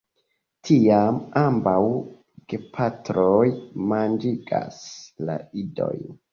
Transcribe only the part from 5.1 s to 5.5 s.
la